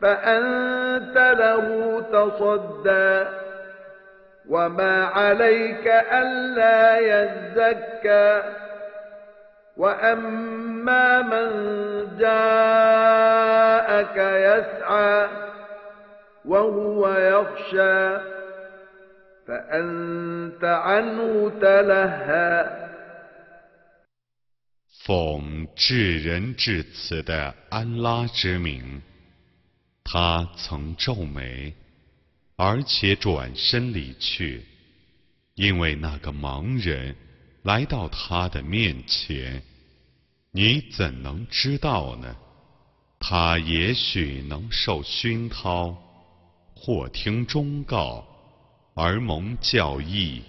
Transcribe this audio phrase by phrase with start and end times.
[0.00, 3.26] فأنت له تصدى
[4.48, 8.42] وما عليك ألا يزكى
[9.76, 11.48] وأما من
[12.18, 15.28] جاءك يسعى
[16.44, 18.18] وهو يخشى
[19.48, 22.86] فأنت عنه تلهى
[25.06, 29.00] 奉至仁至慈的安拉之名，
[30.03, 31.73] 他曾皱眉，
[32.55, 34.65] 而且转身离去，
[35.55, 37.15] 因为那个盲人
[37.63, 39.63] 来到他的面前，
[40.51, 42.35] 你怎能知道呢？
[43.19, 45.95] 他也许能受熏陶，
[46.75, 48.27] 或听忠告
[48.95, 50.41] 而蒙教义。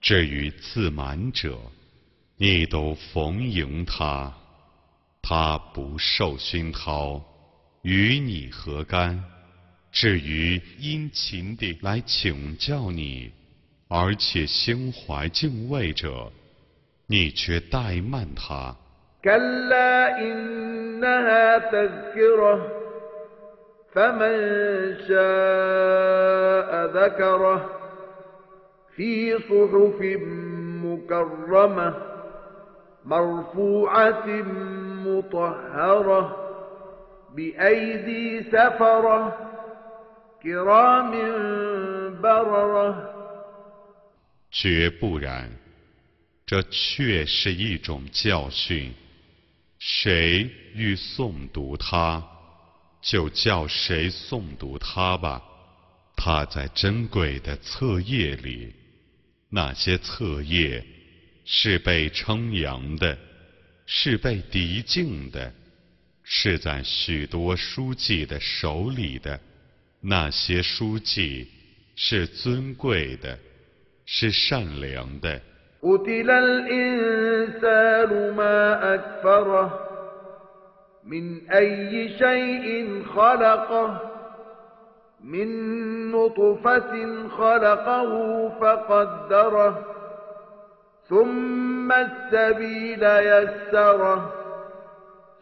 [0.00, 1.58] 至于自满者，
[2.36, 4.32] 你都逢迎他，
[5.22, 7.24] 他不受熏陶，
[7.82, 9.22] 与你何干？
[9.90, 13.32] 至于殷勤地来请教你，
[13.88, 16.30] 而且心怀敬畏者，
[17.06, 18.76] 你却怠慢他。
[37.37, 39.37] مرفوعة مطهرة بأيدي سفرة
[40.43, 41.11] كرام
[42.21, 43.13] بررة
[44.51, 45.49] 绝不然，
[46.45, 48.93] 这确是一种教训。
[49.79, 52.23] 谁欲诵读它，
[53.01, 55.41] 就叫谁诵读它吧。
[56.15, 58.75] 它在珍贵的册页里，
[59.49, 60.85] 那些册页。
[61.45, 63.17] 是被称扬的，
[63.85, 65.53] 是被涤净的，
[66.27, 69.39] 是在许多书记的手里的。
[70.01, 71.47] 那些书记
[71.95, 73.37] 是尊贵的，
[74.05, 75.39] 是善良的。
[91.09, 94.19] ثم السبيل يسره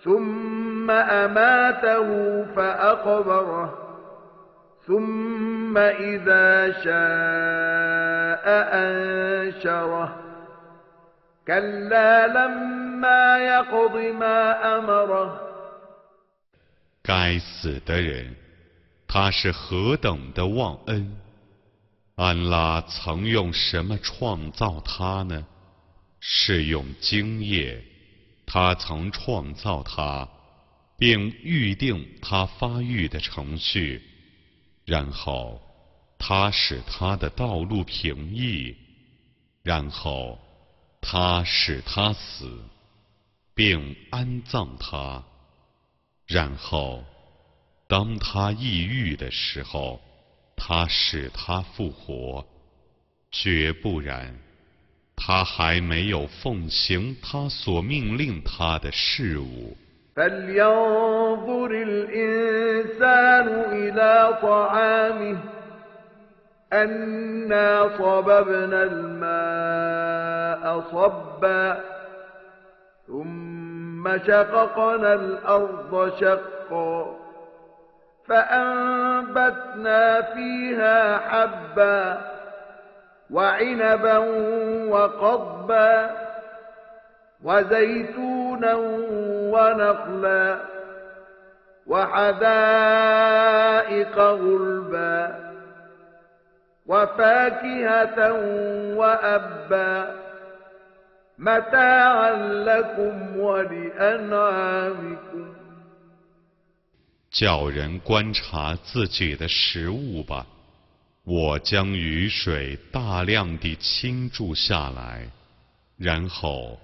[0.04, 3.78] ثم أماته فأقبره
[4.88, 8.46] ثم إذا شاء
[8.84, 10.16] أنشره
[11.48, 15.40] كلا لما يقض ما أمره
[17.04, 18.36] 该死的人，
[19.08, 21.18] 他是何等的忘恩！
[22.16, 25.46] 安拉曾用什么创造他呢？
[26.20, 27.84] 是用精液，
[28.46, 30.28] 他曾创造他，
[30.99, 34.03] 并预定他发育的程序，
[34.85, 35.61] 然后
[36.19, 38.75] 他使他的道路平易，
[39.63, 40.39] 然后
[41.01, 42.65] 他使他死，
[43.55, 45.25] 并安葬他，
[46.27, 47.05] 然后
[47.87, 50.01] 当他抑郁的时候，
[50.57, 52.47] 他使他复活，
[53.31, 54.39] 绝不然。
[55.19, 59.77] 他还没有奉行他所命令他的事物。
[60.17, 65.37] فلينظر الإنسان إلى طعامه
[66.73, 71.81] أنا صببنا الماء صبا
[73.07, 77.17] ثم شققنا الأرض شقا
[78.29, 82.21] فأنبتنا فيها حبا
[83.31, 84.19] وعنبا
[84.89, 86.11] وقضبا
[87.45, 88.36] وزيتونا
[89.54, 90.62] ونخلا
[91.88, 92.30] وحدائق
[94.20, 95.52] غلبا
[96.86, 98.32] وفاكهة
[98.96, 100.16] وأبا
[101.38, 102.32] متاعا
[102.64, 105.52] لكم ولأنعامكم
[107.32, 110.46] 叫人观察自己的食物吧。
[111.24, 115.30] 我将雨水大量地倾注下来，
[115.98, 116.78] 然后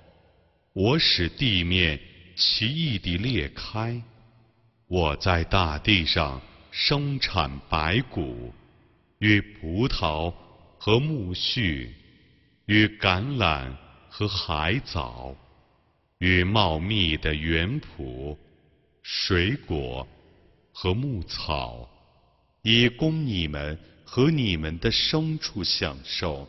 [0.74, 2.00] 我使地面
[2.34, 4.02] 奇异地裂开。
[4.88, 6.40] 我在大地上
[6.70, 8.52] 生产白骨，
[9.18, 10.32] 与葡萄
[10.78, 11.88] 和苜蓿，
[12.66, 13.70] 与橄榄
[14.08, 15.36] 和海藻，
[16.18, 18.36] 与茂密的园圃、
[19.02, 20.06] 水果
[20.72, 21.88] 和牧草，
[22.62, 26.48] 以供你们和你们的牲畜享受。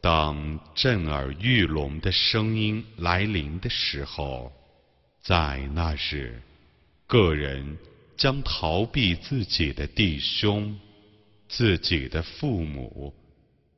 [0.00, 4.52] 当震耳欲聋的声音来临的时候，
[5.20, 6.40] 在那日，
[7.06, 7.76] 个人
[8.16, 10.78] 将逃避自己的弟兄、
[11.48, 13.12] 自己的父母、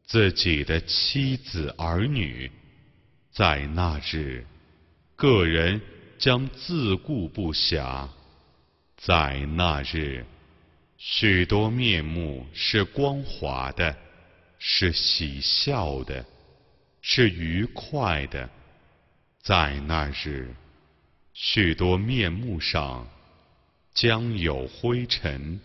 [0.04, 2.50] 自己的妻子儿女。
[3.32, 4.44] 在那日，
[5.16, 5.80] 个人
[6.18, 8.06] 将自顾不暇。
[8.96, 10.26] 在那日，
[10.98, 13.96] 许多面目是光滑的。
[14.62, 16.24] 是喜笑的，
[17.00, 18.48] 是愉快的。
[19.42, 20.54] 在那日，
[21.32, 23.08] 许多面目上
[23.94, 25.58] 将有灰尘，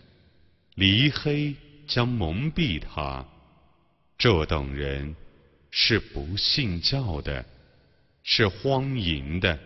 [0.76, 1.54] 离黑
[1.86, 3.22] 将蒙蔽他。
[4.16, 5.14] 这等人
[5.70, 7.44] 是不信教的，
[8.24, 9.58] 是荒淫的。